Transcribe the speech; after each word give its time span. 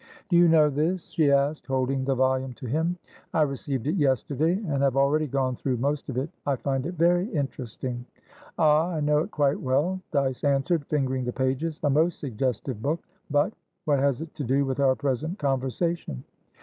"Do 0.29 0.35
you 0.35 0.47
know 0.47 0.67
this?" 0.67 1.09
she 1.09 1.29
asked, 1.31 1.67
holding 1.67 2.03
the 2.03 2.15
volume 2.15 2.53
to 2.53 2.65
him. 2.65 2.97
"I 3.35 3.43
received 3.43 3.85
it 3.85 3.93
yesterday, 3.97 4.53
and 4.53 4.81
have 4.81 4.97
already 4.97 5.27
gone 5.27 5.55
through 5.55 5.77
most 5.77 6.09
of 6.09 6.17
it. 6.17 6.27
I 6.43 6.55
find 6.55 6.87
it 6.87 6.95
very 6.95 7.27
interesting." 7.29 8.03
"Ah, 8.57 8.89
I 8.95 8.99
know 8.99 9.19
it 9.19 9.29
quite 9.29 9.61
well," 9.61 10.01
Dyce 10.11 10.43
answered, 10.43 10.87
fingering 10.87 11.23
the 11.25 11.31
pages. 11.31 11.79
"A 11.83 11.89
most 11.91 12.17
suggestive 12.17 12.81
book. 12.81 13.03
Butwhat 13.31 13.99
has 13.99 14.21
it 14.23 14.33
to 14.33 14.43
do 14.43 14.65
with 14.65 14.79
our 14.79 14.95
present 14.95 15.37
conversation?" 15.37 16.23